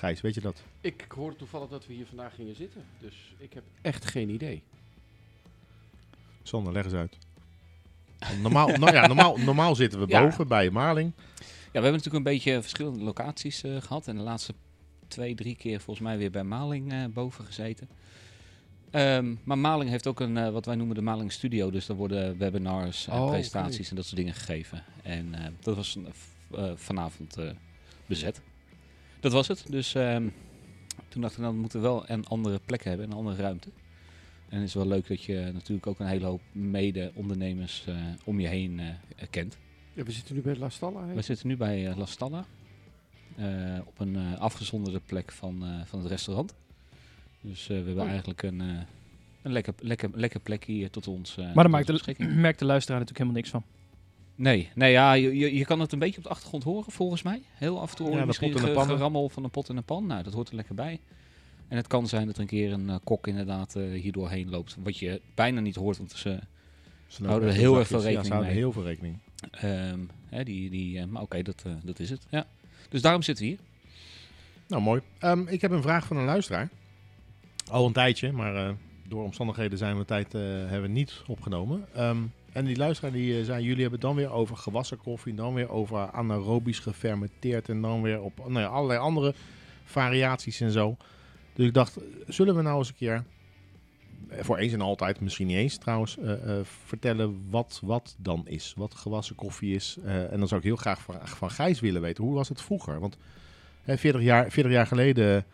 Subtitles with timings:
[0.00, 0.62] Gijs, weet je dat?
[0.80, 2.84] Ik hoorde toevallig dat we hier vandaag gingen zitten.
[2.98, 4.62] Dus ik heb echt geen idee.
[6.42, 7.16] Sander, leg eens uit.
[8.42, 10.22] Normaal, nou ja, normaal, normaal zitten we Ja.
[10.22, 11.12] boven bij Marling.
[11.46, 11.46] Ja,
[11.80, 14.08] we hebben natuurlijk een beetje verschillende locaties eh, gehad.
[14.08, 14.54] En de laatste
[15.08, 17.88] twee, drie keer volgens mij weer bij Maling eh, boven gezeten.
[18.90, 21.70] Ehm, maar Maling heeft ook een, eh, wat wij noemen de Maling Studio.
[21.70, 24.84] Dus daar worden webinars, en Oh, presentaties en dat soort dingen gegeven.
[25.02, 25.96] En eh, dat was
[26.74, 27.50] vanavond eh,
[28.06, 28.40] bezet.
[29.20, 29.64] Dat was het.
[29.68, 30.28] Dus ehm,
[31.08, 33.68] toen dacht ik, dan moeten we wel een andere plek hebben, een andere ruimte.
[34.48, 38.40] En het is wel leuk dat je natuurlijk ook een hele hoop mede-ondernemers eh, om
[38.40, 38.86] je heen eh,
[39.30, 39.58] kent.
[39.92, 41.06] Ja, we zitten nu bij La Stalla.
[41.06, 41.14] hè?
[41.14, 42.44] We zitten nu bij eh, La Stalla.
[43.36, 46.54] eh, op een eh, afgezonderde plek van, eh, van het restaurant.
[47.40, 48.08] Dus eh, we hebben Oh.
[48.08, 48.66] eigenlijk een, eh,
[49.42, 51.36] een lekker, lekker, lekker plekje hier tot ons.
[51.36, 53.64] eh, Maar daar maakt de, merkt de luisteraar natuurlijk helemaal niks van.
[54.40, 57.22] Nee, nee ja, je, je, je kan het een beetje op de achtergrond horen volgens
[57.22, 57.42] mij.
[57.54, 58.96] Heel af en toe hoor je misschien pot en de ge- pannen.
[58.96, 60.06] gerammel van een pot en een pan.
[60.06, 61.00] Nou, dat hoort er lekker bij.
[61.68, 64.50] En het kan zijn dat er een keer een eh, kok inderdaad eh hier doorheen
[64.50, 64.76] loopt.
[64.82, 66.38] Wat je bijna niet hoort, want ze,
[67.06, 68.16] Ze Houden er heel erg veel zakjes.
[68.16, 68.58] Ja, ze rekening houden mee.
[68.58, 69.18] heel veel rekening.
[69.90, 70.00] ehm,
[70.36, 72.26] hè, die, die, eh, maar oké, dat, dat is het.
[72.30, 72.46] Ja.
[72.88, 73.60] Dus daarom zitten we hier.
[74.68, 75.00] Nou, mooi.
[75.18, 76.68] Ehm, ik heb een vraag van een luisteraar.
[77.70, 78.74] Al een tijdje, maar
[79.08, 81.86] door omstandigheden zijn we tijd hebben niet opgenomen.
[81.94, 82.18] Ehm,
[82.52, 85.70] en die luisteraar die eh, zei, jullie hebben dan weer over gewassen koffie, dan weer
[85.70, 89.34] over anaerobisch gefermenteerd en dan weer op nou ja, allerlei andere
[89.84, 90.96] variaties en zo.
[91.52, 93.24] Dus ik dacht, zullen we nou eens een keer,
[94.28, 98.74] eh, voor eens en altijd, misschien niet eens trouwens, eh, vertellen wat wat dan is.
[98.76, 99.98] Wat gewassen koffie is.
[100.04, 103.00] En dan zou ik heel graag van, van Gijs willen weten, hoe was het vroeger?
[103.00, 103.16] Want
[103.82, 105.44] Hè, 40, jaar, 40 jaar geleden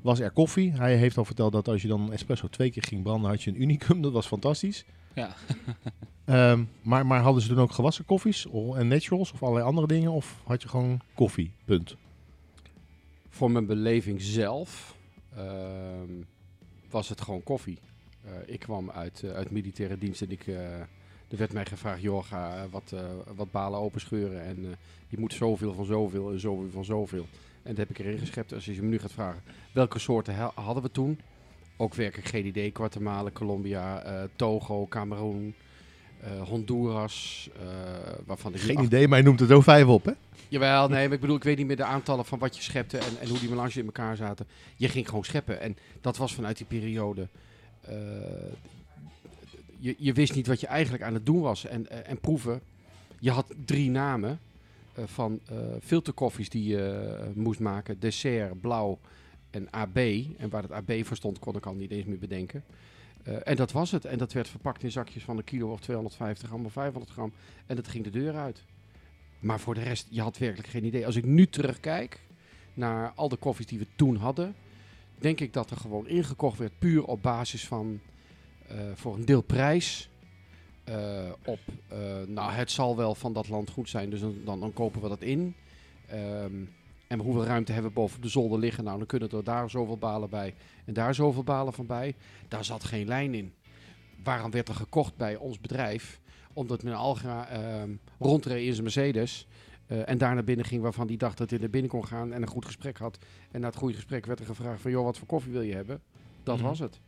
[0.00, 0.72] was er koffie.
[0.72, 3.50] Hij heeft al verteld dat als je dan espresso twee keer ging branden, had je
[3.50, 4.02] een unicum.
[4.02, 4.84] Dat was fantastisch.
[5.16, 5.34] Ja.
[6.24, 10.10] Ehm, maar, maar hadden ze toen ook gewassen koffies en naturals of allerlei andere dingen?
[10.12, 11.50] Of had je gewoon koffie?
[11.64, 11.96] Punt.
[13.28, 14.96] Voor mijn beleving zelf
[15.36, 16.10] ehm,
[16.90, 17.78] was het gewoon koffie.
[18.24, 20.80] Eh, ik kwam uit, eh, uit militaire dienst en ik, eh,
[21.28, 23.00] er werd mij gevraagd, joh, ga wat, eh,
[23.36, 24.42] wat balen openscheuren.
[24.44, 24.70] En eh,
[25.08, 27.26] je moet zoveel van zoveel en zoveel van zoveel.
[27.62, 28.52] En dat heb ik erin geschept.
[28.52, 31.20] Als je me nu gaat vragen, welke soorten ha- hadden we toen?
[31.76, 32.70] Ook werkelijk geen idee.
[32.74, 35.54] Guatemala, Colombia, eh, Togo, Cameroen,
[36.20, 37.48] eh, Honduras.
[37.60, 37.66] eh,
[38.26, 40.12] waarvan ik Geen acht- idee, maar je noemt het ook vijf op, hè?
[40.48, 42.98] Jawel, nee, maar ik bedoel, ik weet niet meer de aantallen van wat je schepte
[42.98, 44.46] en, en hoe die melange in elkaar zaten.
[44.76, 47.28] Je ging gewoon scheppen en dat was vanuit die periode.
[49.78, 52.60] je, je wist niet wat je eigenlijk aan het doen was en, en proeven.
[53.18, 54.38] Je had drie namen
[55.04, 55.40] van
[55.82, 57.98] filterkoffies die je moest maken.
[57.98, 58.98] Dessert, blauw
[59.56, 59.96] en AB.
[60.38, 62.64] En waar het AB voor stond kon ik al niet eens meer bedenken.
[63.22, 64.04] Eh, en dat was het.
[64.04, 67.32] En dat werd verpakt in zakjes van een kilo of 250 gram of 500 gram.
[67.66, 68.64] En dat ging de deur uit.
[69.38, 71.06] Maar voor de rest, je had werkelijk geen idee.
[71.06, 72.20] Als ik nu terugkijk
[72.74, 74.54] naar al de koffies die we toen hadden,
[75.18, 78.00] denk ik dat er gewoon ingekocht werd puur op basis van
[78.68, 80.08] eh, voor een deel prijs.
[80.84, 81.58] eh, op,
[82.26, 85.08] nou, het zal wel van dat land goed zijn, dus dan, dan, dan kopen we
[85.08, 85.54] dat in.
[86.06, 86.52] Ehm,
[87.06, 88.84] en hoeveel ruimte hebben we boven de zolder liggen?
[88.84, 92.14] Nou, dan kunnen er daar zoveel balen bij en daar zoveel balen van bij.
[92.48, 93.52] Daar zat geen lijn in.
[94.22, 96.20] Waarom werd er gekocht bij ons bedrijf?
[96.52, 99.46] Omdat meneer Algra ehm rondreed in zijn Mercedes.
[99.86, 102.32] eh, en daar naar binnen ging waarvan hij dacht dat hij naar binnen kon gaan
[102.32, 103.18] en een goed gesprek had.
[103.50, 105.74] En na het goede gesprek werd er gevraagd van, joh, wat voor koffie wil je
[105.74, 106.00] hebben?
[106.42, 106.66] Dat Mhm.
[106.66, 107.00] was het.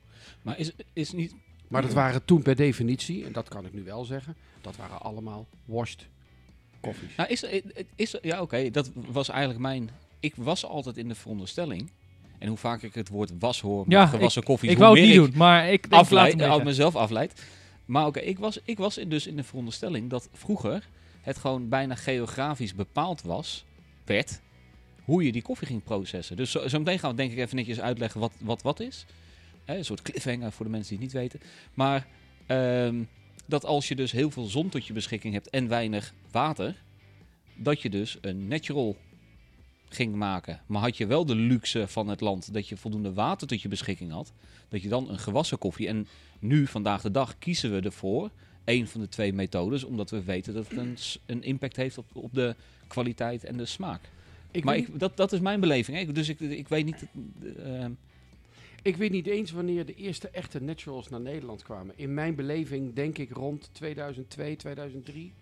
[0.43, 1.35] Maar is, is niet...
[1.69, 5.01] Maar dat waren toen per definitie, en dat kan ik nu wel zeggen, dat waren
[5.01, 6.09] allemaal washed
[6.81, 7.17] koffies.
[7.17, 7.63] Nou, is, er-
[7.97, 9.91] is, er- ja, oké, dat was eigenlijk mijn...
[10.21, 11.91] Ik was altijd in de veronderstelling...
[12.39, 14.99] En hoe vaak ik het woord was hoor, met Ja, gewassen koffie, ik hoe wou
[14.99, 16.65] het niet ik doen, maar ik, ik afleid, liggen.
[16.65, 17.43] mezelf afleid.
[17.85, 20.89] Maar oké, ik, was, ik was dus in de veronderstelling dat vroeger
[21.21, 23.65] het gewoon bijna geografisch bepaald was,
[24.05, 24.41] werd,
[25.05, 26.37] hoe je die koffie ging processen.
[26.37, 29.07] Dus zo, zo meteen gaan we denk ik even netjes uitleggen wat wat, wat is.
[29.65, 31.41] Hè, een soort cliffhanger voor de mensen die het niet weten.
[31.75, 32.07] Maar
[32.47, 33.03] ehm,
[33.49, 36.75] dat als je dus heel veel zon tot je beschikking hebt en weinig water,
[37.55, 38.97] dat je dus een natural
[39.89, 40.61] ging maken.
[40.67, 43.69] Maar had je wel de luxe van het land dat je voldoende water tot je
[43.69, 44.33] beschikking had,
[44.69, 45.89] dat je dan een gewassen koffie.
[45.89, 46.07] En
[46.39, 48.31] nu, vandaag de dag, kiezen we ervoor
[48.65, 52.35] een van de twee methodes, omdat we weten dat het een, impact heeft op, op
[52.35, 52.55] de
[52.87, 54.01] kwaliteit en de smaak.
[54.51, 55.97] Ik maar ik, dat, dat is mijn beleving.
[55.97, 56.13] Hè?
[56.13, 57.07] Dus ik, ik weet niet...
[57.65, 57.87] eh,
[58.83, 61.95] Ik weet niet eens wanneer de eerste echte naturals naar Nederland kwamen.
[61.99, 65.33] In mijn beleving denk ik rond 2002, 2003.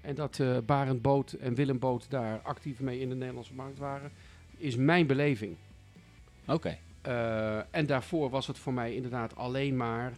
[0.00, 3.78] En dat eh Barend Boot en Willem Boot daar actief mee in de Nederlandse markt
[3.78, 4.10] waren.
[4.56, 5.56] Is mijn beleving.
[6.46, 6.78] Oké.
[7.02, 10.12] Eh, en daarvoor was het voor mij inderdaad alleen maar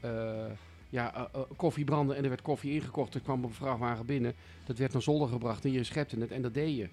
[0.00, 0.44] eh,
[0.90, 3.14] ja, koffie branden en er werd koffie ingekocht.
[3.14, 4.34] Er kwam een vrachtwagen binnen.
[4.64, 6.88] Dat werd naar zolder gebracht en je schepte het en dat deed je.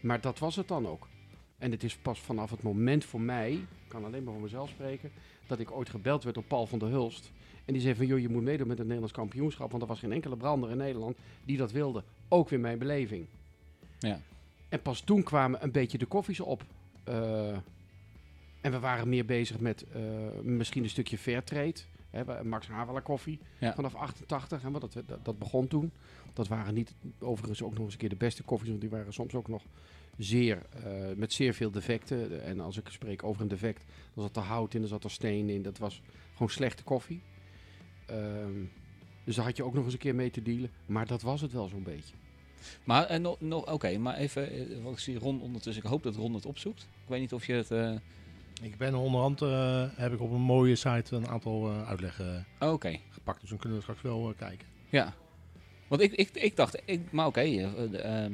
[0.00, 1.08] Maar dat was het dan ook.
[1.60, 4.68] En het is pas vanaf het moment voor mij, ik kan alleen maar voor mezelf
[4.68, 5.10] spreken,
[5.46, 7.30] dat ik ooit gebeld werd door Paul van der Hulst.
[7.64, 9.98] En die zei van, joh, je moet meedoen met het Nederlands kampioenschap, want er was
[9.98, 12.02] geen enkele brander in Nederland die dat wilde.
[12.28, 13.26] Ook weer mijn beleving.
[13.98, 14.20] Ja.
[14.68, 16.64] En pas toen kwamen een beetje de koffies op.
[17.04, 17.48] Eh,
[18.60, 20.02] en we waren meer bezig met eh,
[20.42, 21.74] misschien een stukje fairtrade.
[22.10, 23.74] Hè, Max Havelaar koffie Ja.
[23.74, 24.62] vanaf 88.
[24.62, 25.90] Hè, want dat, dat, dat begon toen.
[26.32, 28.68] Dat waren niet overigens ook nog eens een keer de beste koffies.
[28.68, 29.62] Want die waren soms ook nog
[30.24, 32.42] zeer, eh, met zeer veel defecten.
[32.44, 33.84] En als ik spreek over een defect,
[34.14, 35.62] dan zat er hout in, er zat er steen in.
[35.62, 36.02] Dat was
[36.32, 37.20] gewoon slechte koffie.
[38.06, 38.64] Ehm,
[39.24, 40.70] dus daar had je ook nog eens een keer mee te dealen.
[40.86, 42.14] Maar dat was het wel zo'n beetje.
[42.84, 45.82] Maar eh, nog, nog, oké, maar even, want ik zie Ron ondertussen.
[45.84, 46.80] Ik hoop dat Ron het opzoekt.
[46.82, 47.70] Ik weet niet of je het.
[47.70, 47.94] eh,
[48.62, 52.72] Ik ben onderhand, eh, heb ik op een mooie site een aantal eh, uitleggen oh,
[52.72, 53.40] Oké, gepakt.
[53.40, 54.66] Dus dan kunnen we straks wel eh, kijken.
[54.88, 55.14] ja.
[55.88, 58.24] Want ik, ik, ik dacht, ik, maar oké, eh,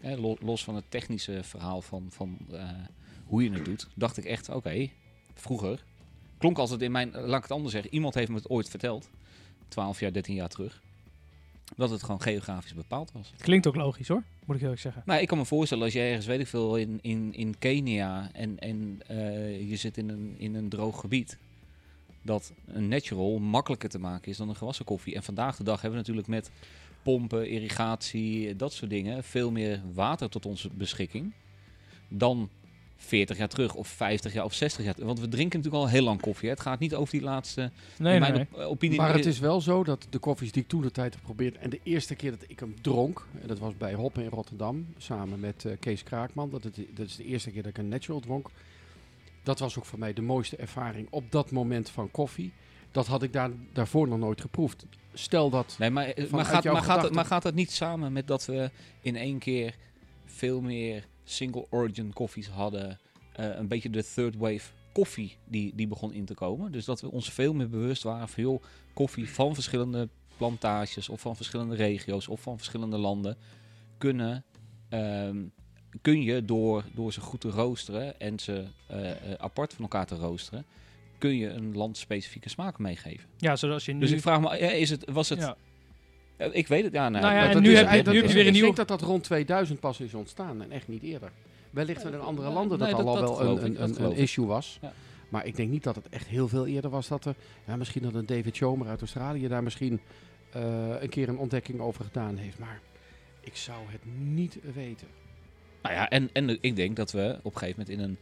[0.00, 2.68] eh, lo- los van het technische verhaal van, van eh,
[3.26, 4.88] hoe je het doet, dacht ik echt, oké,
[5.34, 5.84] vroeger
[6.38, 9.08] klonk altijd in mijn, laat ik het anders zeggen, iemand heeft me het ooit verteld,
[9.68, 10.82] 12 jaar, 13 jaar terug,
[11.76, 13.32] dat het gewoon geografisch bepaald was.
[13.38, 15.02] Klinkt ook logisch hoor, moet ik eerlijk zeggen.
[15.06, 18.30] Nou, ik kan me voorstellen als je ergens, weet ik veel, in, in, in Kenia
[18.32, 21.38] en, en eh, je zit in een, in een droog gebied,
[22.22, 25.14] dat een natural makkelijker te maken is dan een gewassen koffie.
[25.14, 26.50] En vandaag de dag hebben we natuurlijk met
[27.02, 31.32] pompen, irrigatie, dat soort dingen, veel meer water tot onze beschikking
[32.08, 32.48] dan
[32.96, 34.94] 40 jaar terug of 50 jaar of 60 jaar.
[34.98, 36.48] Want we drinken natuurlijk al heel lang koffie.
[36.48, 36.54] Hè.
[36.54, 38.46] Het gaat niet over die laatste, Nee, mijn nee.
[38.52, 38.98] op- opinie.
[38.98, 41.56] Maar het is wel zo dat de koffies die ik toen de tijd heb geprobeerd...
[41.56, 43.26] en de eerste keer dat ik hem dronk...
[43.40, 44.86] en dat was bij Hop in Rotterdam...
[44.96, 46.50] samen met eh, Kees Kraakman.
[46.50, 48.50] Dat, het, dat is de eerste keer dat ik een natural dronk.
[49.42, 52.52] Dat was ook voor mij de mooiste ervaring op dat moment van koffie.
[52.90, 54.86] Dat had ik daar, daarvoor nog nooit geproefd.
[55.18, 55.76] Stel dat...
[55.78, 58.70] Nee, maar, eh, maar, gaat, maar, gaat maar gaat het niet samen met dat we
[59.00, 59.74] in één keer
[60.24, 62.98] veel meer single origin koffies hadden?
[63.38, 66.72] eh, een beetje de third wave koffie die, die begon in te komen.
[66.72, 68.62] Dus dat we ons veel meer bewust waren van joh,
[68.94, 73.36] koffie van verschillende plantages of van verschillende regio's of van verschillende landen
[73.98, 74.44] kunnen,
[74.88, 75.36] ehm,
[76.02, 80.16] kun je door, door ze goed te roosteren en ze eh, apart van elkaar te
[80.16, 80.64] roosteren,
[81.18, 83.28] kun je een landspecifieke smaak meegeven.
[83.36, 84.00] Ja, zoals je nu...
[84.00, 85.56] Dus ik vraag me, eh, is het, was het ja.
[86.36, 87.08] eh, Ik weet het, ja.
[87.08, 88.42] Nou, Nou ja, dat- en dat nu is- heb je- dat nu heb je weer
[88.42, 91.30] een Ik nieuwe- denk dat dat rond 2000 pas is ontstaan en echt niet eerder.
[91.70, 94.16] Wellicht in andere landen Nee, dat, dat- al dat wel een, ik, een, een, ik.
[94.18, 94.78] issue was.
[94.82, 94.92] Ja.
[95.28, 97.34] Maar ik denk niet dat het echt heel veel eerder was dat er...
[97.66, 100.00] Ja, misschien dat een David Schomer uit Australië daar misschien
[100.52, 100.62] eh,
[101.00, 102.58] een keer een ontdekking over gedaan heeft.
[102.58, 102.80] Maar
[103.40, 105.06] ik zou het niet weten.
[105.82, 108.16] Nou ja, en, en ik denk dat we op een gegeven moment in een,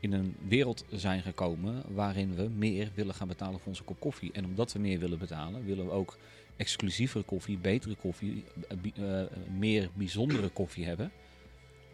[0.00, 4.32] in een wereld zijn gekomen waarin we meer willen gaan betalen voor onze kop koffie.
[4.32, 6.16] En omdat we meer willen betalen, willen we ook
[6.56, 9.26] exclusievere koffie, betere koffie, eh, eh,
[9.58, 11.10] meer bijzondere koffie hebben.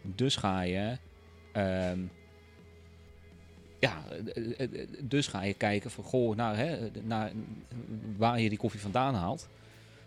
[0.01, 0.97] Dus ga je.
[1.51, 1.99] ehm,
[3.79, 4.03] ja,
[4.57, 4.67] eh,
[5.01, 7.31] dus ga je kijken van goh, naar, hè, naar
[8.17, 9.49] waar je die koffie vandaan haalt.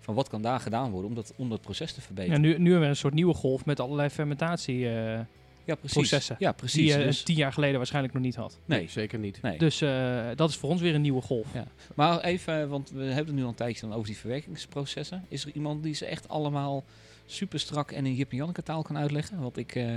[0.01, 2.43] Van wat kan daar gedaan worden om dat, om proces te verbeteren.
[2.43, 5.21] Ja, nu, nu hebben we een soort nieuwe golf met allerlei fermentatie eh,
[5.69, 5.97] Ja, precies.
[5.99, 6.37] processen.
[6.39, 6.93] Ja, die precies.
[6.95, 8.59] je dus, tien jaar geleden waarschijnlijk nog niet had.
[8.65, 9.43] nee, zeker niet.
[9.43, 9.59] nee.
[9.59, 11.47] Dus eh, dat is voor ons weer een nieuwe golf.
[11.55, 11.65] Ja.
[11.95, 15.25] Maar even, want we hebben het nu al een tijdje dan over die verwerkingsprocessen.
[15.29, 16.85] Is er iemand die ze echt allemaal
[17.27, 19.41] super strak en in Jip en Janneke taal kan uitleggen?
[19.41, 19.75] Want ik...
[19.75, 19.97] eh,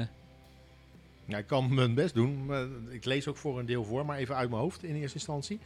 [1.25, 2.46] Ja, ik kan mijn best doen.
[2.46, 5.18] Maar ik lees ook voor een deel voor, maar even uit mijn hoofd in eerste
[5.18, 5.60] instantie.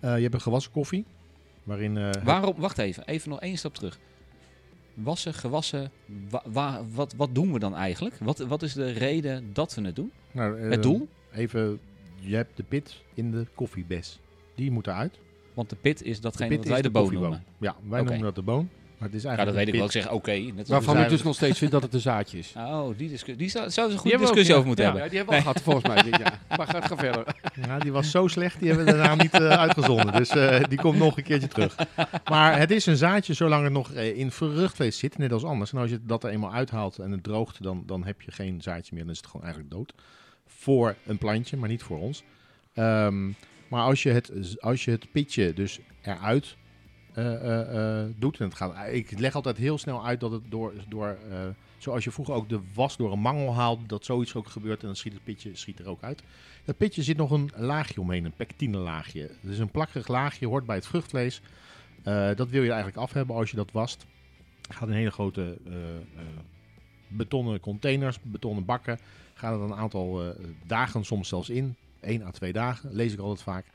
[0.00, 1.04] Eh, je hebt een gewassen koffie,
[1.62, 1.96] waarin...
[1.96, 3.98] eh, waarom, wacht even, even nog één stap terug.
[4.94, 5.90] Wassen, gewassen,
[6.30, 8.14] wa- wa- wat, wat doen we dan eigenlijk?
[8.20, 10.12] Wat, wat is de reden dat we het doen?
[10.32, 11.08] nou, eh, Het doel?
[11.34, 11.80] Even,
[12.20, 14.18] je hebt de pit in de koffiebes.
[14.54, 15.18] Die moet eruit.
[15.54, 17.44] Want de pit is De datgene pit wat wij de boon noemen.
[17.58, 18.68] Ja, wij noemen dat de boon.
[18.98, 19.84] Maar het is Ja, eigenlijk dat weet ik wel.
[20.02, 20.30] Ik zeg oké.
[20.32, 22.52] net als- Waarvan ik dus nog steeds vind dat het een zaadje is.
[22.56, 23.36] Oh, die discussie.
[23.36, 24.54] Die zou, zou ze een goede ook, discussie ja.
[24.54, 24.90] over moeten Ja.
[24.90, 25.10] hebben.
[25.12, 26.02] Ja, die hebben we al gehad volgens mij.
[26.10, 26.40] dit jaar.
[26.56, 27.34] Maar ga, ga verder.
[27.66, 30.12] Ja, die was zo slecht, die hebben we daarna niet eh, uitgezonden.
[30.12, 31.76] Dus eh, die komt nog een keertje terug.
[32.30, 35.72] Maar het is een zaadje zolang het nog eh, in vruchtvlees zit, net als anders.
[35.72, 38.62] En als je dat er eenmaal uithaalt en het droogt, dan, dan heb je geen
[38.62, 39.02] zaadje meer.
[39.02, 39.94] Dan is het gewoon eigenlijk dood.
[40.46, 42.24] Voor een plantje, maar niet voor ons.
[42.74, 43.26] Ehm,
[43.68, 46.56] maar als je, het, als je het pitje dus eruit
[48.16, 48.38] doet.
[48.38, 51.18] En het gaat, ik leg altijd heel snel uit dat het door, door
[51.82, 54.86] zoals je vroeger ook de was door een mangel haalde, dat zoiets ook gebeurt en
[54.86, 56.22] dan schiet het pitje schiet er ook uit.
[56.64, 59.30] Dat pitje zit nog een laagje omheen, een pectine laagje.
[59.40, 61.42] Dus een plakkerig laagje hoort bij het vruchtvlees.
[62.02, 64.06] Eh, dat wil je eigenlijk af hebben als je dat wast.
[64.68, 66.02] Gaat in hele grote eh, eh,
[67.08, 68.98] betonnen containers, betonnen bakken.
[69.34, 70.34] Gaat het een aantal
[70.66, 71.76] dagen soms zelfs in.
[72.00, 73.66] 1 à 2 dagen, lees ik altijd vaak.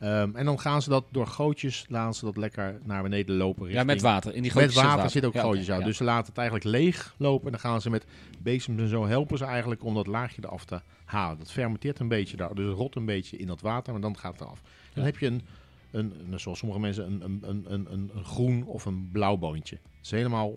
[0.00, 3.62] Ehm, en dan gaan ze dat door gootjes, laten ze dat lekker naar beneden lopen.
[3.62, 4.34] Ja, richting- met water.
[4.34, 5.80] In die met gootjes water, zit ook Ja, gootjes uit.
[5.80, 5.86] ja.
[5.86, 7.44] Dus ze laten het eigenlijk leeg lopen.
[7.46, 8.04] En dan gaan ze met
[8.38, 11.38] bezems en zo helpen ze eigenlijk om dat laagje eraf te halen.
[11.38, 12.54] Dat fermenteert een beetje daar.
[12.54, 14.60] Dus het rot een beetje in dat water, maar dan gaat het eraf.
[14.94, 15.10] Dan Ja.
[15.10, 15.42] heb je een,
[15.90, 19.36] een, een, zoals sommige mensen, een, een, een, een, een, een groen of een blauw
[19.36, 19.76] boontje.
[19.96, 20.54] Het is helemaal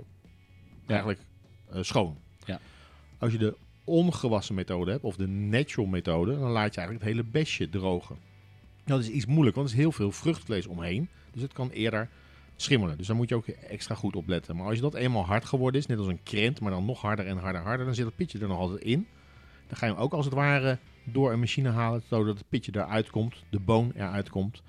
[0.87, 1.19] eigenlijk
[1.71, 2.17] eh, schoon.
[2.45, 2.59] Ja.
[3.17, 7.15] Als je de ongewassen methode hebt, of de natural methode, dan laat je eigenlijk het
[7.17, 8.15] hele besje drogen.
[8.85, 11.09] Dat is iets moeilijk, want er is heel veel vruchtvlees omheen.
[11.31, 12.09] Dus het kan eerder
[12.55, 12.97] schimmelen.
[12.97, 14.55] Dus daar moet je ook extra goed op letten.
[14.55, 17.01] Maar als je dat eenmaal hard geworden is, net als een krent, maar dan nog
[17.01, 19.07] harder en harder harder, dan zit het pitje er nog altijd in.
[19.67, 22.71] Dan ga je hem ook als het ware door een machine halen, zodat het pitje
[22.75, 24.61] eruit komt, de boon eruit komt.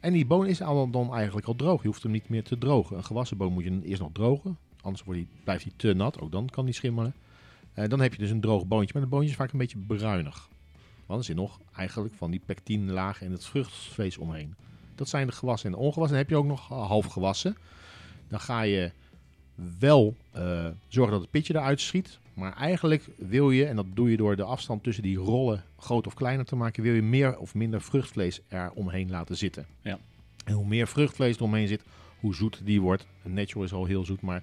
[0.00, 1.82] En die boon is al dan eigenlijk al droog.
[1.82, 2.96] Je hoeft hem niet meer te drogen.
[2.96, 6.20] Een gewassen boon moet je eerst nog drogen, anders wordt blijft hij te nat.
[6.20, 7.14] Ook dan kan die schimmelen.
[7.72, 9.78] Eh, dan heb je dus een droog boontje, maar het boontje is vaak een beetje
[9.78, 10.48] bruinig.
[11.06, 14.54] Want er zit nog eigenlijk van die pectinlaag en het vruchtvlees omheen.
[14.94, 16.16] Dat zijn de gewassen en de ongewassen.
[16.16, 17.56] Dan heb je ook nog eh, half gewassen.
[18.28, 18.90] Dan ga je
[19.78, 22.18] wel eh, zorgen dat het pitje eruit schiet.
[22.34, 26.06] Maar eigenlijk wil je, en dat doe je door de afstand tussen die rollen groot
[26.06, 29.66] of kleiner te maken, wil je meer of minder vruchtvlees er omheen laten zitten.
[29.80, 29.98] Ja.
[30.44, 31.82] En hoe meer vruchtvlees er omheen zit,
[32.20, 33.06] hoe zoet die wordt.
[33.22, 34.42] Natural is al heel zoet, maar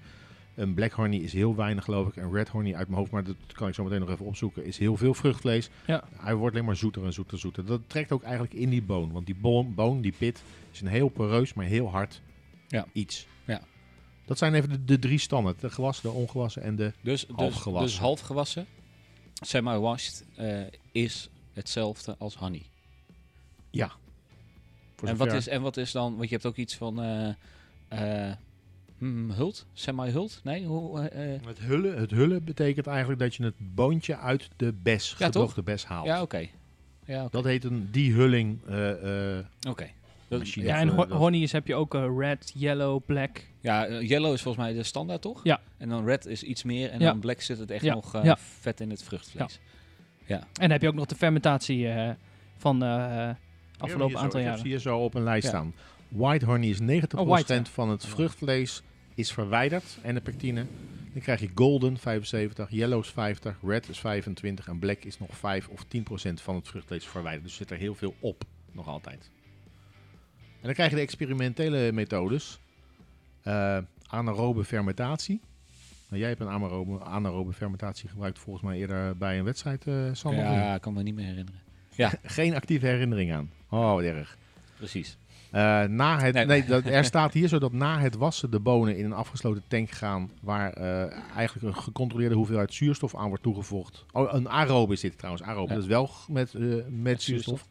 [0.56, 2.16] een black honey is heel weinig geloof ik.
[2.16, 4.66] Een red honey uit mijn hoofd, maar dat kan ik zo meteen nog even opzoeken,
[4.66, 5.70] is heel veel vruchtvlees.
[5.88, 6.04] Ja.
[6.16, 7.66] Hij wordt alleen maar zoeter en zoeter en zoeter.
[7.66, 9.12] Dat trekt ook eigenlijk in die boon.
[9.12, 12.22] Want die boon, boon die pit, is een heel poreus, maar heel hard
[12.68, 12.86] Ja.
[12.94, 13.28] iets.
[13.46, 13.62] Ja.
[14.26, 15.56] Dat zijn even de, de drie standen.
[15.60, 16.94] De gewassen, de ongewassen en de...
[17.02, 17.90] Dus, Half dus, gewassen.
[17.90, 18.66] dus half gewassen,
[19.34, 22.62] semi-washed, eh, is hetzelfde als honey.
[24.96, 27.30] Voor En wat, is, en wat is dan, want je hebt ook iets van eh
[27.94, 28.32] eh,
[29.04, 30.40] hmm, hult, semi-hult?
[30.44, 34.50] Nee, hoe, eh, eh, Het hullen, het hullen betekent eigenlijk dat je het boontje uit
[34.56, 36.06] de bes, Ja, gedroogde bes haalt.
[36.06, 36.48] ja, oké.
[37.06, 37.32] Ja, oké.
[37.32, 39.88] Dat heet een die-hulling eh, eh, Oké.
[40.28, 40.66] Dat- machine.
[40.66, 43.42] Ja, en ho honey's heb je ook red, yellow, black.
[43.60, 45.44] Ja, yellow is volgens mij de standaard, toch?
[45.44, 45.62] Ja.
[45.78, 47.06] En dan red is iets meer en Ja.
[47.12, 47.94] dan black zit het echt Ja.
[47.94, 48.38] nog Ja.
[48.60, 49.60] vet in het vruchtvlees.
[50.28, 52.12] En dan heb je ook nog de fermentatie eh,
[52.58, 53.30] van eh
[53.78, 54.70] afgelopen Hier zo, aantal ik heb jaren.
[54.70, 55.50] hier zo op een lijst Ja.
[55.50, 55.74] staan.
[56.08, 57.64] White honey is 90% Oh, white, ja.
[57.64, 58.82] van het vruchtvlees
[59.16, 60.66] is verwijderd en de pectine.
[61.14, 65.38] Dan krijg je golden 75, yellow is 50, red is 25 en black is nog
[65.38, 67.44] 5 of 10% van het vruchtvlees verwijderd.
[67.44, 69.30] Dus zit er heel veel op, nog altijd.
[70.38, 72.60] En dan krijg je de experimentele methodes.
[73.42, 73.78] Eh,
[74.08, 75.42] anaerobe fermentatie.
[76.10, 80.10] Nou, jij hebt een anaerobe, anaerobe fermentatie gebruikt volgens mij eerder bij een wedstrijd, eh
[80.12, 80.44] Sander.
[80.44, 80.54] niet?
[80.54, 81.62] Ja, ik kan me niet meer herinneren.
[82.24, 83.52] Geen actieve herinnering aan.
[83.70, 84.38] Oh, wat erg.
[84.78, 85.18] Precies.
[85.54, 86.46] Eh, na het, Nee.
[86.46, 89.64] nee, dat, er staat hier zo dat na het wassen de bonen in een afgesloten
[89.68, 94.06] tank gaan waar eh, eigenlijk een gecontroleerde hoeveelheid zuurstof aan wordt toegevoegd.
[94.12, 95.46] Oh, een aerobe is dit trouwens.
[95.46, 95.74] Aerobe, Ja.
[95.74, 97.66] dat is wel g- met, eh, met zuurstof.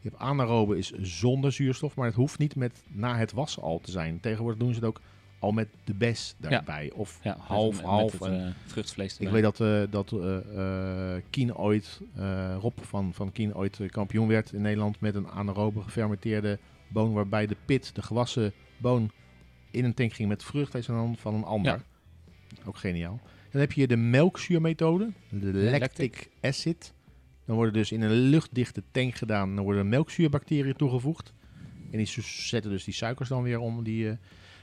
[0.00, 3.80] Je hebt anaerobe is zonder zuurstof, maar het hoeft niet met na het wassen al
[3.80, 4.20] te zijn.
[4.20, 5.00] Tegenwoordig doen ze het ook
[5.38, 6.90] al met de bes daarbij.
[6.94, 8.12] Of Ja, half, met, half.
[8.12, 10.36] Met het, en- eh, vruchtvlees ik weet dat, eh, dat eh
[11.16, 15.14] eh, Kien ooit, eh, Rob van, van Kien ooit eh, kampioen werd in Nederland met
[15.14, 16.58] een anaerobe gefermenteerde
[16.88, 19.10] boon, waarbij de pit, de gewassen boon,
[19.70, 21.82] in een tank ging met vruchtvlees en dan van een ander.
[22.64, 23.20] Ook geniaal.
[23.50, 26.94] Dan heb je de melkzuurmethode, de lactic, acid.
[27.44, 31.32] Dan worden dus in een luchtdichte tank gedaan, dan worden melkzuurbacteriën toegevoegd.
[31.90, 33.84] En die zetten dus die suikers dan weer om.
[33.84, 34.16] Die, eh,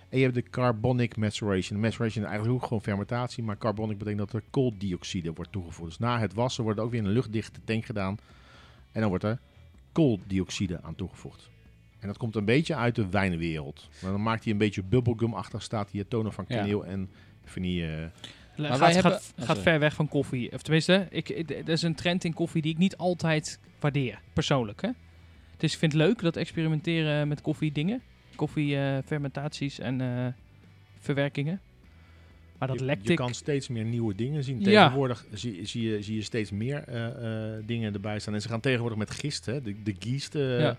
[0.09, 1.79] en je hebt de carbonic maceration.
[1.79, 5.89] Maceration is eigenlijk ook gewoon fermentatie, maar carbonic betekent dat er kooldioxide wordt toegevoegd.
[5.89, 8.17] Dus na het wassen wordt ook weer in een luchtdichte tank gedaan.
[8.91, 9.39] En dan wordt er
[9.91, 11.49] kooldioxide aan toegevoegd.
[12.05, 13.89] En dat komt een beetje uit de wijnwereld.
[14.01, 16.55] Maar dan maakt hij een beetje bubblegum-achtig, staat hier tonen van Ja.
[16.55, 17.09] kaneel en
[17.45, 17.85] vanille.
[17.85, 17.99] eh,
[18.55, 20.51] wij gaat, hebben- gaat, gaat ver weg van koffie.
[20.51, 24.19] Of tenminste, ik, ik- er is een trend in koffie die ik niet altijd waardeer,
[24.33, 24.81] persoonlijk.
[24.81, 24.89] Hè?
[25.57, 28.01] Dus ik vind het leuk dat experimenteren met koffie dingen.
[28.35, 30.27] Koffie eh, fermentaties en eh,
[30.99, 31.61] verwerkingen.
[32.59, 33.07] Maar dat je, lactic...
[33.07, 34.59] je kan steeds meer nieuwe dingen zien.
[34.59, 34.63] Ja.
[34.83, 38.33] Tegenwoordig zie, zie, je, zie je steeds meer eh, eh, dingen erbij staan.
[38.33, 39.61] En ze gaan tegenwoordig met gist, hè?
[39.61, 40.35] de, de gist.
[40.35, 40.77] eh, Ja.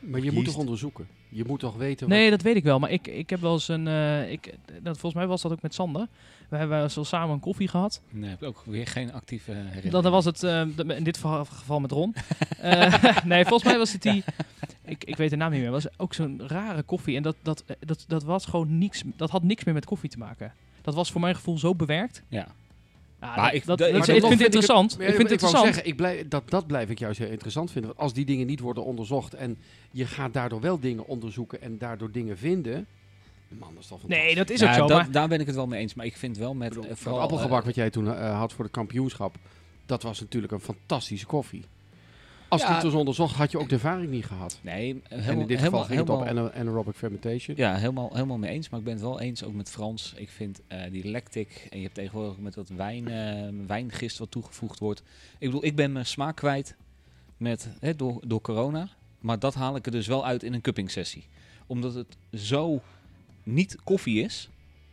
[0.00, 1.06] Maar je moet toch onderzoeken?
[1.28, 2.78] Je moet toch weten Nee, dat weet ik wel.
[2.78, 3.86] Maar ik, ik heb wel eens een...
[3.88, 6.06] eh, ik, dat, volgens mij was dat ook met Sander.
[6.48, 8.00] We hebben wel eens samen een koffie gehad.
[8.10, 9.92] Nee, heb ik ook weer geen actieve herinnering.
[9.92, 10.60] Dan, dan was het, eh,
[10.96, 12.14] in dit geval met Ron.
[12.60, 14.24] Eh, nee, volgens mij was het die...
[14.84, 15.70] ik, ik weet de naam niet meer.
[15.70, 17.16] was ook zo'n rare koffie.
[17.16, 19.02] En dat, dat, dat, dat was gewoon niks.
[19.16, 20.52] Dat had niks meer met koffie te maken.
[20.82, 22.22] Dat was voor mijn gevoel zo bewerkt.
[22.28, 22.48] Ja.
[23.20, 24.92] Ja, Maar ik- dat, dat- ik, maar ik dan vind het ik het- interessant.
[24.92, 25.64] Ik vind het interessant.
[25.64, 27.90] zeggen, ik blij, dat, dat blijf ik juist heel interessant vinden.
[27.90, 29.58] Want als die dingen niet worden onderzocht en
[29.90, 32.86] je gaat daardoor wel dingen onderzoeken en daardoor dingen vinden.
[33.48, 34.26] Man, dat is toch fantastisch.
[34.26, 34.86] Nee, dat is Ja, ook zo.
[34.86, 35.94] dat- maar daar ben ik het wel mee eens.
[35.94, 36.68] Maar ik vind wel met...
[36.68, 39.34] Bedoel, eh, dat vooral, appelgebak eh, wat jij toen eh, had voor de kampioenschap,
[39.86, 41.64] dat was natuurlijk een fantastische koffie.
[42.48, 42.74] Als Ja.
[42.74, 44.58] het was onderzocht, had je ook de ervaring niet gehad.
[44.62, 47.56] nee, en helemaal, in dit helemaal, geval ging het op anaerobic fermentation.
[47.56, 48.68] Ja, helemaal, helemaal mee eens.
[48.68, 50.12] Maar ik ben het wel eens ook met Frans.
[50.16, 54.30] Ik vind eh, die lactic, en je hebt tegenwoordig met dat wijn, eh, wijngist wat
[54.30, 55.02] toegevoegd wordt.
[55.38, 56.74] Ik bedoel, ik ben mijn smaak kwijt
[57.36, 58.88] met, hè, door, door corona.
[59.20, 61.24] Maar dat haal ik er dus wel uit in een cupping sessie.
[61.66, 62.80] Omdat het zo
[63.42, 64.48] niet koffie is,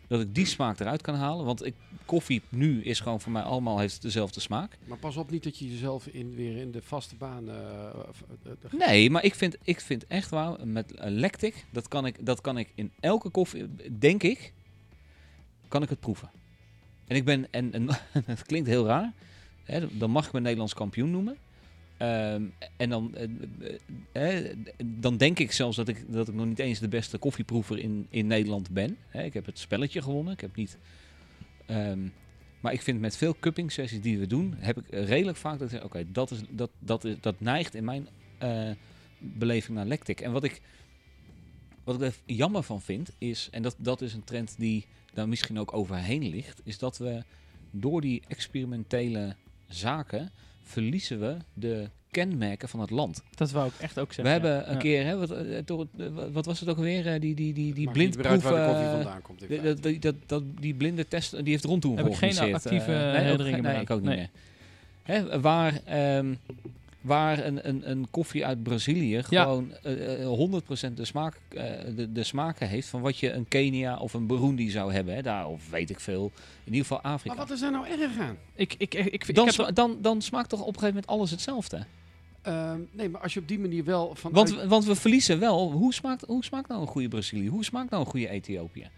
[0.08, 1.46] dat ik die smaak eruit kan halen.
[1.46, 1.74] Want ik,
[2.06, 4.78] koffie nu is gewoon voor mij allemaal heeft dezelfde smaak.
[4.86, 7.50] Maar pas op niet dat je jezelf in, weer in de vaste baan...
[7.50, 7.56] eh,
[8.44, 8.52] eh,
[8.88, 12.58] Nee, maar ik vind, ik vind echt waar, met lactic, dat kan, ik, dat kan
[12.58, 13.66] ik in elke koffie,
[14.00, 14.54] denk ik,
[15.68, 16.32] kan ik het proeven.
[17.08, 17.88] En ik ben, en, en
[18.26, 19.14] het klinkt heel raar,
[19.64, 21.38] hè, dan mag ik me Nederlands kampioen noemen.
[21.98, 22.44] Ehm,
[22.78, 23.16] en dan,
[24.12, 27.18] eh, eh, dan denk ik zelfs dat ik, dat ik nog niet eens de beste
[27.18, 28.98] koffieproever in, in Nederland ben.
[29.12, 30.78] Ik heb het spelletje gewonnen, ik heb niet...
[31.66, 32.08] ehm,
[32.60, 35.72] maar ik vind met veel cupping sessies die we doen, heb ik redelijk vaak dat
[35.72, 38.72] ik oké, dat, is, dat, dat, is, dat neigt in mijn eh,
[39.18, 40.22] beleving naar lactic.
[40.22, 40.62] En wat ik,
[41.84, 45.30] wat ik er jammer van vind, is, en dat, dat is een trend die daar
[45.30, 47.24] misschien ook overheen ligt, is dat we
[47.72, 49.36] door die experimentele
[49.68, 50.32] zaken
[50.66, 53.24] verliezen we de kenmerken van het land.
[53.36, 54.24] Dat wou ik echt ook zeggen.
[54.24, 54.68] we hebben ja.
[54.68, 54.80] een Ja.
[54.80, 57.74] keer, hè, wat, eh, het- eh, wat was het ook alweer, eh, die, die, die,
[57.74, 58.44] die blindproef...
[58.44, 59.44] waar de koffie vandaan komt.
[59.48, 59.80] feite.
[59.82, 62.66] dat, dat, dat, die blinde test, die heeft rondtoen Heb ik geen georganiseerd.
[62.74, 64.30] actieve Eh, nee, herinneringen nee, meer ik ook niet meer.
[65.04, 66.34] Hè, waar ehm,
[67.06, 71.64] waar een, een, een koffie uit Brazilië gewoon eh, eh, 100% de, smaak, eh,
[71.96, 75.16] de, de smaken heeft van wat je een Kenia of een Burundi zou hebben.
[75.16, 76.32] Hè, daar, of weet ik veel.
[76.64, 77.36] In ieder geval Afrika.
[77.36, 78.38] Maar wat is daar nou erg aan?
[78.56, 81.08] Ik, ik, ik, ik, ik dan, heb dan, dan smaakt toch op een gegeven moment
[81.12, 81.86] alles hetzelfde.
[82.42, 84.32] Ehm, nee, maar als je op die manier wel van.
[84.32, 85.72] Want, we- want we verliezen wel.
[85.72, 87.48] Hoe smaakt, hoe smaakt nou een goede Brazilië?
[87.48, 88.90] Hoe smaakt nou een goede Ethiopië?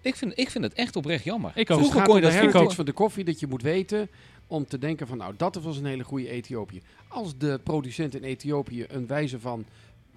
[0.00, 1.52] Ik vind, ik vind het echt oprecht jammer.
[1.54, 1.78] Ik ook.
[1.78, 4.08] Vroeger kon je dat heritage van de koffie dat je moet weten
[4.46, 6.82] om te denken van nou dat was een hele goede Ethiopië.
[7.08, 9.64] Als de producent in Ethiopië een wijze van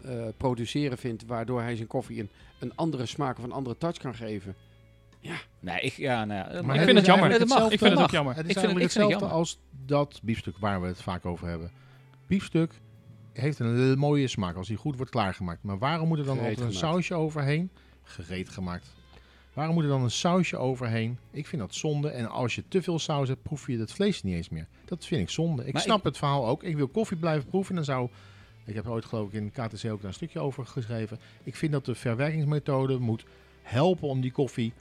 [0.01, 3.97] eh, produceren vindt waardoor hij zijn koffie een, een andere smaak of een andere touch
[3.97, 4.55] kan geven.
[5.59, 7.31] Nee, ik, ja, nou, ja, Maar ik vind het jammer.
[7.31, 7.69] Het mag.
[7.71, 8.35] Ik vind het ook jammer.
[8.35, 10.87] Het is Ik vind het- eigenlijk ik vind het hetzelfde als dat biefstuk waar we
[10.87, 11.71] het vaak over hebben.
[12.27, 12.73] Biefstuk
[13.33, 15.63] heeft een mooie smaak als die goed wordt klaargemaakt.
[15.63, 17.69] Maar waarom moet er dan altijd een sausje overheen?
[18.03, 18.95] Gereed gemaakt.
[19.57, 21.17] Waarom moet er dan een sausje overheen?
[21.31, 22.09] Ik vind dat zonde.
[22.09, 24.67] En als je te veel saus hebt, proef je het vlees niet eens meer.
[24.85, 25.65] Dat vind ik zonde.
[25.65, 26.63] Ik Maar snap ik- het verhaal ook.
[26.63, 27.69] Ik wil koffie blijven proeven.
[27.69, 28.09] En dan zou...
[28.65, 31.19] Ik heb er ooit geloof ik in KTC ook daar een stukje over geschreven.
[31.43, 33.25] Ik vind dat de verwerkingsmethode moet
[33.61, 34.73] helpen om die koffie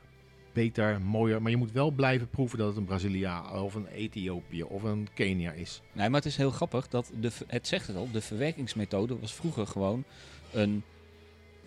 [0.52, 1.42] beter, mooier.
[1.42, 5.08] Maar je moet wel blijven proeven dat het een Braziliaan of een Ethiopië of een
[5.14, 5.82] Kenia is.
[5.92, 9.34] Nee, maar het is heel grappig dat de, het zegt het al, de verwerkingsmethode was
[9.34, 10.04] vroeger gewoon
[10.52, 10.82] een.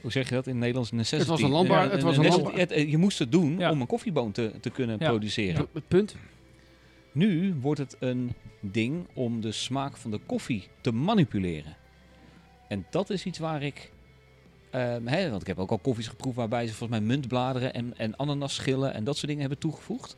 [0.01, 0.91] Hoe zeg je dat in het Nederlands?
[0.91, 1.19] Necessity.
[1.19, 3.71] Het was een landbouw- Ja, het was een landbouw- eh, je moest het doen Ja.
[3.71, 5.07] om een koffieboon te, te kunnen Ja.
[5.07, 5.67] produceren.
[5.73, 6.15] Het punt.
[7.11, 11.75] Nu wordt het een ding om de smaak van de koffie te manipuleren.
[12.67, 13.91] En dat is iets waar ik.
[14.71, 17.93] ehm, hè, want ik heb ook al koffies geproefd waarbij ze volgens mij muntbladeren en,
[17.97, 20.15] en ananasschillen en dat soort dingen hebben toegevoegd.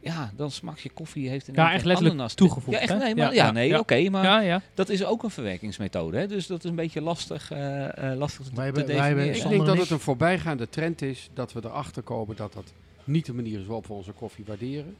[0.00, 2.34] Ja, dan smaakt je koffie heeft Ja, keer echt letterlijk ananas.
[2.34, 2.98] toegevoegd, Ja, echt, hè?
[2.98, 3.78] nee, maar, Ja, ja, nee, ja.
[3.78, 4.62] oké, maar Ja, ja.
[4.74, 6.16] dat is ook een verwerkingsmethode.
[6.18, 6.26] Hè?
[6.26, 9.24] Dus dat is een beetje lastig, eh, eh, lastig te, Wij te hebben- wij hebben-
[9.24, 9.40] Ik definiëren.
[9.40, 12.52] Sander denk en dat ik- het een voorbijgaande trend is dat we erachter komen dat
[12.52, 12.72] dat
[13.04, 14.96] niet de manier is waarop we onze koffie waarderen.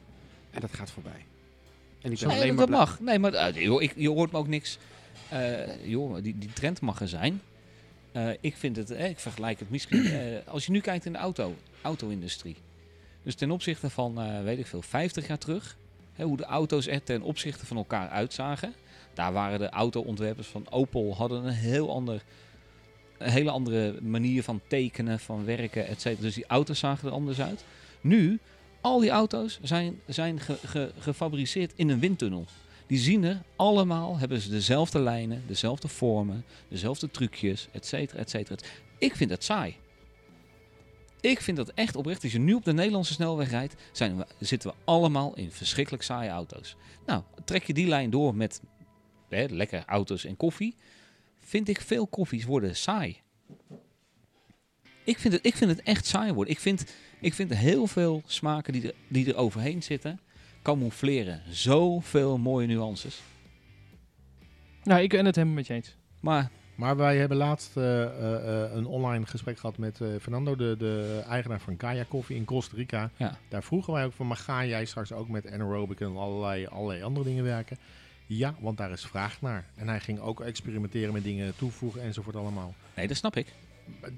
[0.51, 1.25] En dat gaat voorbij.
[2.01, 2.99] En ik ben Nee, alleen dat maar blij- mag.
[2.99, 4.77] Nee, maar eh, joh, ik, je hoort me ook niks.
[5.29, 7.41] eh, joh, die, die trend mag er zijn.
[8.11, 10.05] Eh, ik vind het, eh, ik vergelijk het misschien.
[10.05, 12.55] eh, als je nu kijkt in de auto, auto-industrie.
[13.27, 15.77] Dus ten opzichte van, eh, weet ik veel, 50 jaar terug.
[16.13, 18.73] Hè, hoe de auto's er ten opzichte van elkaar uitzagen.
[19.13, 22.23] Daar waren de auto-ontwerpers van Opel hadden een heel ander,
[23.17, 26.21] een hele andere manier van tekenen, van werken, et cetera.
[26.21, 27.63] Dus die auto's zagen er anders uit.
[28.01, 28.39] Nu,
[28.81, 32.45] al die auto's zijn, zijn ge- ge- gefabriceerd in een windtunnel.
[32.85, 38.29] Die zien er allemaal, hebben ze dezelfde lijnen, dezelfde vormen, dezelfde trucjes, et cetera, et
[38.29, 38.55] cetera.
[38.97, 39.75] Ik vind het saai.
[41.21, 42.23] Ik vind dat echt oprecht.
[42.23, 46.03] Als je nu op de Nederlandse snelweg rijdt, zijn we, zitten we allemaal in verschrikkelijk
[46.03, 46.75] saaie auto's.
[47.05, 48.61] Nou, trek je die lijn door met
[49.29, 50.75] hè, lekker auto's en koffie,
[51.39, 53.21] vind ik veel koffies worden saai.
[55.03, 56.53] Ik vind het, ik vind het echt saai worden.
[56.53, 60.19] Ik vind, ik vind heel veel smaken die er, die er overheen zitten,
[60.61, 63.21] camoufleren zoveel mooie nuances.
[64.83, 65.95] Nou, ik ben het helemaal met je eens.
[66.21, 70.55] Maar Maar wij hebben laatst eh, eh, eh, een online gesprek gehad met eh, Fernando,
[70.55, 73.09] de, de eigenaar van Kaya Koffie in Costa Rica.
[73.15, 73.37] Ja.
[73.49, 77.03] Daar vroegen wij ook van, maar ga jij straks ook met anaerobic en allerlei, allerlei
[77.03, 77.77] andere dingen werken?
[78.25, 79.65] Ja, want daar is vraag naar.
[79.75, 82.73] En hij ging ook experimenteren met dingen toevoegen enzovoort allemaal.
[82.95, 83.47] Nee, dat snap ik.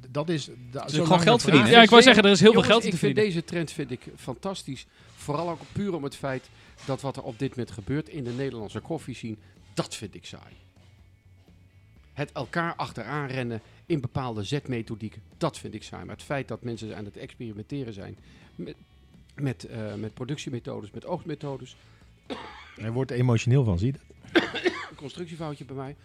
[0.10, 1.70] Dat is, da, zolang gewoon geld verdienen.
[1.70, 3.44] Ja, ik wou zeggen, er is heel Jongens, veel geld ik te vind verdienen.
[3.44, 4.86] deze trend vind ik fantastisch.
[5.16, 6.50] Vooral ook puur om het feit
[6.86, 9.40] dat wat er op dit moment gebeurt in de Nederlandse koffie zien,
[9.74, 10.54] dat vind ik saai.
[12.20, 16.06] Het elkaar achteraan rennen in bepaalde zetmethodieken, dat vind ik saai.
[16.06, 18.18] Maar het feit dat mensen aan het experimenteren zijn
[18.56, 18.76] met,
[19.36, 21.76] met, eh, met productiemethodes, met oogstmethodes,
[22.76, 24.72] Hij wordt emotioneel van, zie je dat?
[24.96, 25.96] constructiefoutje bij mij.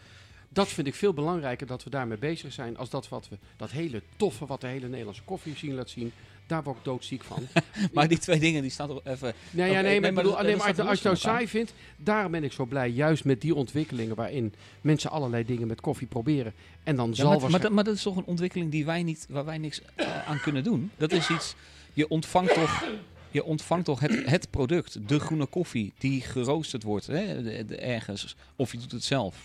[0.49, 3.71] Dat vind ik veel belangrijker dat we daarmee bezig zijn als dat wat we, dat
[3.71, 6.13] hele toffe wat de hele Nederlandse koffie zien laat zien.
[6.47, 7.47] Daar word ik doodziek van.
[7.93, 9.33] Maar die twee dingen die staan toch even...
[9.51, 11.37] Nee, ja, Oké, nee, nee, maar, ik bedoel, alleen maar staat als je het nou
[11.37, 12.91] saai vindt, daarom ben ik zo blij.
[12.91, 16.53] Juist met die ontwikkelingen waarin mensen allerlei dingen met koffie proberen.
[16.83, 19.03] En dan Ja, zal maar, maar, dat, maar dat is toch een ontwikkeling die wij
[19.03, 20.91] niet, waar wij niks eh, aan kunnen doen.
[20.97, 21.55] Dat is iets,
[21.93, 22.85] je ontvangt toch,
[23.31, 27.77] je ontvangt toch het, het product, de groene koffie die geroosterd wordt hè, de- de-
[27.77, 29.37] ergens, of je doet het zelf.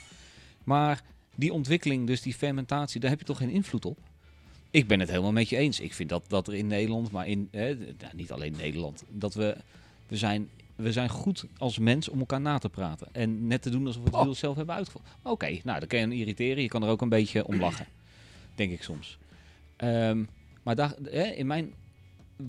[0.63, 1.01] Maar
[1.35, 3.97] die ontwikkeling, dus die fermentatie, daar heb je toch geen invloed op?
[4.71, 5.79] Ik ben het helemaal met je eens.
[5.79, 7.77] Ik vind dat, dat er in Nederland, maar in, nou,
[8.13, 9.57] niet alleen Nederland, dat we,
[10.07, 10.49] we zijn...
[10.75, 13.07] We zijn goed als mens om elkaar na te praten.
[13.11, 15.05] En net te doen alsof we het wiel zelf hebben uitgevoerd.
[15.21, 16.63] Oké, nou, dan kan je irriteren.
[16.63, 17.87] Je kan er ook een beetje om lachen.
[18.55, 19.17] Denk ik soms.
[19.75, 20.23] Ehm,
[20.63, 20.93] maar daar,
[21.35, 21.73] in mijn,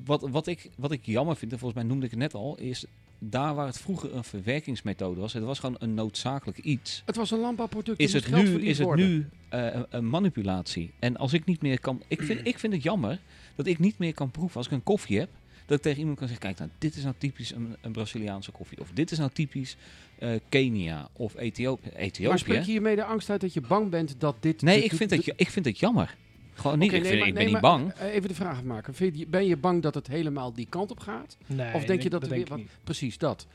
[0.04, 2.56] wat, wat, ik, wat ik jammer vind, en volgens mij noemde ik het net al,
[2.56, 2.84] is
[3.22, 7.02] daar waar het vroeger een verwerkingsmethode was, het was gewoon een noodzakelijk iets.
[7.06, 8.00] Het was een landbouwproduct.
[8.00, 9.08] Is het geld nu, is het worden.
[9.08, 10.90] nu eh, een- manipulatie?
[10.98, 12.02] En als ik niet meer kan.
[12.08, 13.18] Ik vind, ik vind het jammer
[13.54, 15.28] dat ik niet meer kan proeven als ik een koffie heb.
[15.66, 18.50] Dat ik tegen iemand kan zeggen: Kijk, nou, dit is nou typisch een, een Braziliaanse
[18.50, 18.80] koffie.
[18.80, 19.76] Of dit is nou typisch
[20.18, 21.88] eh, Kenia of Ethiopië.
[21.92, 22.38] Maar Ethiopië.
[22.38, 24.62] spreek je hiermee de angst uit dat je bang bent dat dit...
[24.62, 26.16] Nee, ik vind, het, ja- ik vind het jammer.
[26.60, 26.92] Gewoon niet.
[26.92, 27.92] Ik nee, vind, maar- ik ben nee, niet bang.
[27.92, 28.94] eh, Even de vraag maken.
[28.94, 31.36] Vind je, ben je bang dat het helemaal die kant op gaat?
[31.46, 32.58] Nee, of denk je dat, er denk weer...
[32.58, 33.46] ik Wat, precies, dat.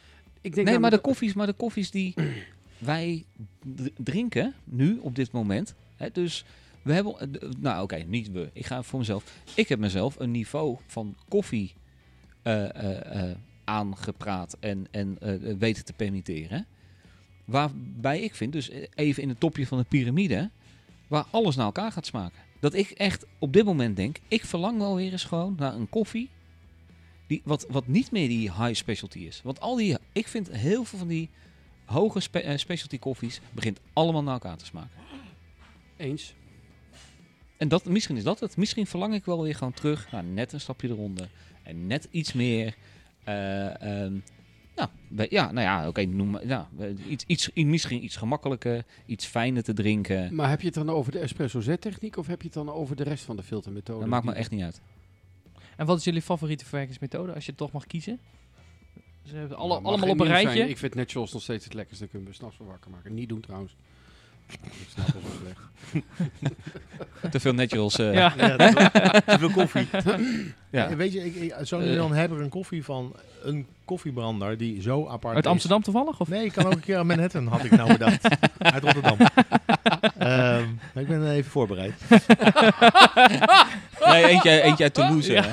[0.41, 2.13] Ik denk Nee, maar de koffies, maar de koffies die
[2.77, 3.23] wij
[3.97, 5.73] drinken nu op dit moment.
[5.95, 6.45] Hè, dus
[6.81, 8.49] we hebben, eh, nou oké, niet we.
[8.53, 9.23] Ik ga voor mezelf.
[9.55, 11.73] Ik heb mezelf een niveau van koffie
[12.41, 16.65] eh, eh, eh, aangepraat en, en eh, weten te permitteren.
[17.45, 20.49] Waarbij ik vind, dus even in het topje van de piramide,
[21.07, 22.39] waar alles naar elkaar gaat smaken.
[22.65, 25.89] Dat ik echt op dit moment denk, ik verlang wel weer eens gewoon naar een
[25.89, 26.29] koffie
[27.27, 29.41] die, wat, wat niet meer die high specialty is.
[29.43, 31.29] Want al die, ik vind heel veel van die
[31.85, 34.89] hoge spe- eh, specialty koffies begint allemaal naar elkaar te smaken.
[35.97, 36.33] Eens.
[37.57, 38.57] En dat, misschien is dat het.
[38.57, 41.29] Misschien verlang ik wel weer gewoon terug naar net een stapje eronder.
[41.63, 42.75] En net iets meer.
[43.23, 44.13] eh, ehm,
[44.75, 46.47] nou, bij- ja, nou ja, oké, noem maar.
[46.47, 46.69] Ja,
[47.07, 50.35] iets, iets, misschien iets gemakkelijker, iets fijner te drinken.
[50.35, 52.95] Maar heb je het dan over de espresso Z-techniek of heb je het dan over
[52.95, 53.99] de rest van de filtermethode?
[53.99, 54.81] Dat maakt me echt niet uit.
[55.77, 58.19] En wat is jullie favoriete verwerkingsmethode als je het toch mag kiezen?
[59.23, 60.55] Ze hebben alle, Nou, mag allemaal op een rijtje.
[60.57, 60.69] zijn.
[60.69, 62.07] Ik vind naturals nog steeds het lekkerste.
[62.07, 63.13] Kunnen we s'nachts voor wakker maken.
[63.13, 63.75] Niet doen trouwens.
[64.51, 65.61] Ik snap wel zo slecht.
[67.31, 67.99] Te veel naturals.
[67.99, 68.33] eh, ja.
[68.37, 68.55] Ja,
[69.25, 69.87] te veel koffie.
[70.71, 70.87] ja.
[70.89, 71.95] Ja, weet je, ik, ik, zo nu Eh.
[71.95, 75.51] dan heb ik een koffie van een koffiebrander die zo apart Uit is.
[75.51, 76.19] Amsterdam toevallig?
[76.19, 76.27] Of?
[76.27, 78.27] Nee, ik kan ook een keer aan Manhattan, had ik nou bedacht.
[78.73, 79.17] Uit Rotterdam.
[80.17, 81.93] Ehm, maar ik ben even voorbereid.
[84.05, 85.31] Nee, eentje, eentje uit Toulouse.
[85.33, 85.43] Ja.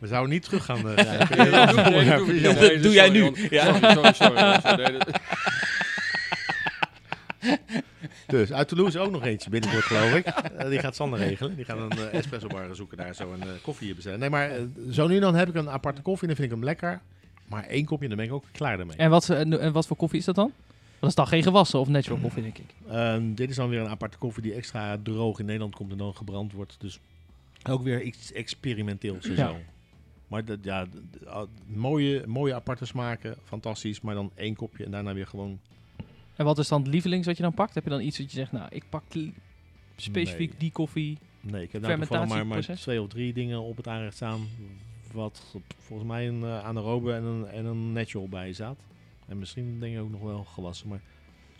[0.00, 2.42] We zouden niet terug gaan eh, rijden.
[2.42, 3.32] Dat doe jij nu.
[3.50, 4.60] Sorry, sorry, sorry.
[4.64, 4.98] sorry.
[8.30, 10.24] Dus uit Toulouse ook nog eentje binnenkort, geloof ik.
[10.70, 11.56] Die gaat Sander regelen.
[11.56, 14.18] Die gaat een eh, espresso bar zoeken daar zo een eh, koffie bestellen.
[14.18, 16.54] Nee, maar eh, zo nu dan heb ik een aparte koffie en dan vind ik
[16.56, 17.00] hem lekker.
[17.48, 18.96] Maar één kopje, dan ben ik ook klaar ermee.
[18.96, 20.52] En wat, en, en wat voor koffie is dat dan?
[20.98, 22.74] Dat is dan geen gewassen of natural koffie, denk ik.
[22.88, 25.98] Ehm, dit is dan weer een aparte koffie die extra droog in Nederland komt en
[25.98, 26.76] dan gebrand wordt.
[26.78, 27.00] Dus
[27.68, 29.48] ook weer iets experimenteels en Ja.
[29.48, 29.56] zo.
[30.28, 30.86] Maar dat, ja,
[31.66, 34.00] mooie, mooie aparte smaken, fantastisch.
[34.00, 35.60] Maar dan één kopje en daarna weer gewoon...
[36.36, 37.74] En wat is dan het lievelings wat je dan pakt?
[37.74, 39.02] Heb je dan iets dat je zegt, nou, ik pak
[39.96, 40.58] specifiek Nee.
[40.58, 41.18] die koffie.
[41.40, 44.48] Nee, ik heb nou toevallig maar, maar twee of drie dingen op het aanrecht staan.
[45.12, 48.78] Wat volgens mij een uh, anaerobe en een, en een natural bij staat.
[49.26, 50.88] En misschien denk ik ook nog wel gewassen.
[50.88, 51.00] Maar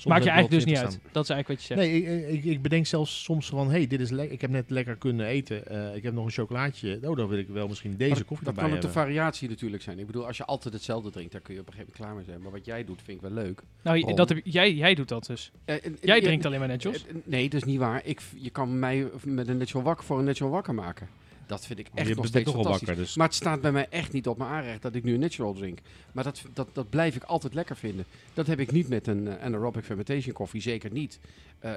[0.01, 0.99] soms Maak je eigenlijk dus niet uit.
[1.13, 1.81] Dat is eigenlijk wat je zegt.
[1.81, 4.33] Nee, ik, ik, ik bedenk zelfs soms van, hey, dit is lekker.
[4.35, 5.67] Ik heb net lekker kunnen eten.
[5.67, 6.99] Eh, ik heb nog een chocolaatje.
[7.03, 9.49] Oh, dan wil ik wel misschien deze Maar koffie Dat erbij kan ook de variatie
[9.49, 9.99] natuurlijk zijn.
[9.99, 12.17] Ik bedoel, als je altijd hetzelfde drinkt, dan kun je op een gegeven moment klaar
[12.17, 12.43] mee zijn.
[12.43, 13.63] Maar wat jij doet, vind ik wel leuk.
[13.83, 15.51] nou, dat heb, jij, jij doet dat dus.
[15.65, 16.93] Eh, Jij drinkt alleen maar eh,
[17.25, 18.01] Nee, dat is niet waar.
[18.05, 21.09] Ik, je kan mij met een natural wakker voor een natural wakker maken.
[21.51, 22.87] Dat vind ik je echt nog steeds fantastisch.
[22.87, 25.15] wakker, dus Maar het staat bij mij echt niet op mijn aanrecht dat ik nu
[25.15, 25.79] een natural drink.
[26.13, 28.05] Maar dat, dat, dat blijf ik altijd lekker vinden.
[28.35, 31.21] Dat heb ik niet met een eh, anaerobic fermentation koffie, zeker niet.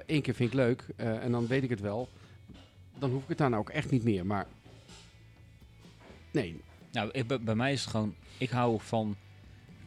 [0.06, 2.10] Eén keer vind ik leuk eh, en dan weet ik het wel.
[3.00, 4.26] Dan hoef ik het daarna ook echt niet meer.
[4.26, 4.48] Maar
[6.32, 9.16] nee, Nou, ik- bij, bij mij is het gewoon, ik hou van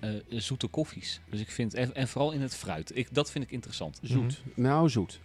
[0.00, 1.20] eh, zoete koffies.
[1.30, 3.98] Dus ik vind, en, en vooral in het fruit, ik, dat vind ik interessant.
[4.02, 4.42] zoet.
[4.54, 5.20] Nou, zoet.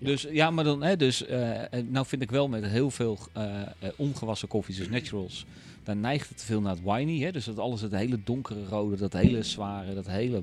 [0.00, 3.62] Dus ja, maar dan, hè, dus, eh, nou vind ik wel met heel veel eh,
[3.96, 5.46] ongewassen koffies, dus naturals,
[5.82, 7.18] dan neigt het te veel naar het winey.
[7.24, 10.42] Hè, dus dat alles, het hele donkere rode, dat hele zware, dat hele,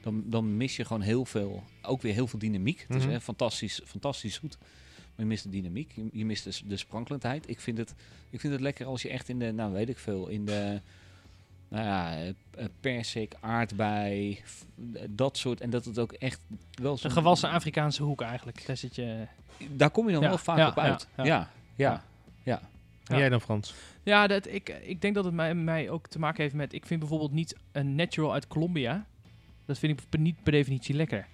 [0.00, 2.84] dan, dan mis je gewoon heel veel, ook weer heel veel dynamiek.
[2.88, 3.12] Het is Mhm.
[3.12, 4.58] hè, fantastisch, fantastisch zoet.
[4.98, 7.48] Maar je mist de dynamiek, je, je mist de, s- de sprankelendheid.
[7.48, 7.94] Ik vind, het,
[8.30, 10.80] ik vind het lekker als je echt in de, nou weet ik veel, in de,
[11.76, 12.34] nou ja, eh, eh,
[12.80, 14.64] persik, aardbei, f-
[15.10, 15.60] dat soort.
[15.60, 16.40] En dat het ook echt
[16.74, 18.66] wel Een zo'n- gewassen Afrikaanse hoek eigenlijk.
[18.66, 19.26] Daar zit je...
[19.70, 21.08] daar kom je dan Ja, wel vaak ja, op uit.
[21.16, 21.50] ja, Ja, ja.
[21.76, 22.02] ja,
[22.42, 22.60] ja.
[23.06, 23.74] En jij dan, Frans?
[24.02, 26.72] Ja, dat, ik, ik denk dat het mij, mij ook te maken heeft met...
[26.72, 29.06] Ik vind bijvoorbeeld niet een natural uit Colombia.
[29.64, 31.26] Dat vind ik per- niet per definitie lekker.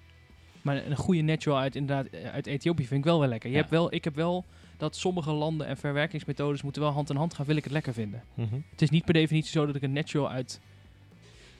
[0.61, 3.49] Maar een goede natural uit, inderdaad, eh, uit Ethiopië vind ik wel wel lekker.
[3.49, 3.61] Je Ja.
[3.61, 4.45] hebt wel, ik heb wel
[4.77, 7.45] dat sommige landen en verwerkingsmethodes moeten wel hand in hand gaan.
[7.45, 8.23] Wil ik het lekker vinden.
[8.33, 8.55] Mhm.
[8.71, 10.59] Het is niet per definitie zo dat ik een natural uit...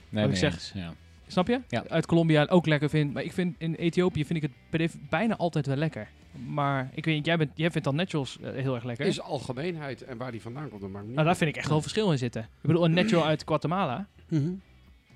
[0.10, 0.94] Nee, ik zeg- eens, ja.
[1.28, 1.62] Snap je?
[1.68, 1.84] Ja.
[1.88, 3.14] Uit Colombia ook lekker vind.
[3.14, 6.08] Maar ik vind in Ethiopië vind ik het bijna altijd wel lekker.
[6.48, 9.06] Maar ik weet niet, jij, bent, jij vindt dan naturals eh, heel erg lekker.
[9.06, 11.70] is algemeenheid en waar die vandaan komt, dat maakt niet Nou, daar vind ik echt
[11.70, 12.42] wel verschil in zitten.
[12.42, 14.08] Ik bedoel, een natural uit Guatemala.
[14.30, 14.52] Mhm.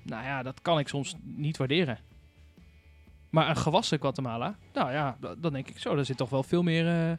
[0.02, 1.98] Nou ja, dat kan ik soms niet waarderen.
[3.30, 6.42] Maar een gewassen Guatemala, nou ja, da- dan denk ik zo, daar zit toch wel
[6.42, 7.16] veel meer, eh,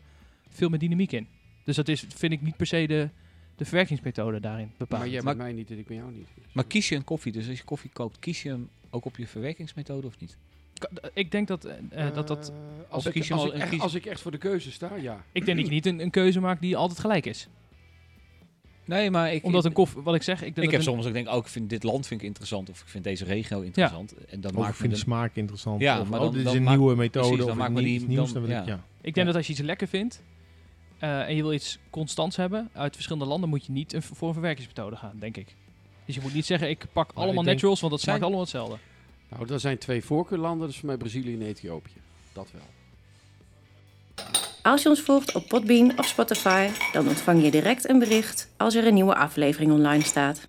[0.50, 1.28] veel meer dynamiek in.
[1.64, 3.10] Dus dat is, vind ik niet per se de,
[3.56, 5.02] de verwerkingsmethode daarin bepaald.
[5.02, 6.28] Maar jij met mij niet en ik met jou niet.
[6.54, 9.18] Maar kies je een koffie, dus als je koffie koopt, kies je hem ook op
[9.18, 10.38] je verwerkingsmethode of niet?
[11.14, 13.54] Ik denk dat, eh, eh, dat, dat, Eh, als, ik, kies je als, al ik
[13.54, 15.24] een echt, kies- als ik echt voor de keuze sta, ja.
[15.32, 17.48] ik denk dat je niet een, een keuze maakt die altijd gelijk is.
[18.86, 20.80] Nee, maar ik, Omdat ik, een koffie, wat ik zeg, ik denk ik dat heb
[20.80, 23.04] een- soms ook denk, oh, ik vind dit land vind ik interessant of ik vind
[23.04, 24.14] deze regio interessant.
[24.26, 25.82] En dan Of ik vind de smaak interessant.
[25.82, 27.58] Ja, of, maar oh, dan- dit is dan een maak- nieuwe methode precies, dan of
[27.58, 28.34] maak ik die- nieuws.
[28.34, 28.74] dan- Dan wil ik, ja.
[28.74, 28.84] ja.
[28.98, 29.24] Ik denk Ja.
[29.24, 30.22] dat als je iets lekker vindt
[31.00, 34.28] eh, en je wil iets constants hebben uit verschillende landen, moet je niet een, voor
[34.28, 35.56] een verwerkingsmethode gaan, denk ik.
[36.06, 38.32] Dus je moet niet zeggen, ik pak allemaal ik denk- naturals, want dat smaakt Zijn-
[38.32, 38.78] allemaal hetzelfde.
[39.30, 41.92] Nou, dat zijn twee voorkeurlanden, dus voor mij Brazilië en Ethiopië.
[42.34, 42.62] Dat wel.
[44.62, 48.76] Als je ons volgt op Podbean of Spotify, dan ontvang je direct een bericht als
[48.76, 50.48] er een nieuwe aflevering online staat.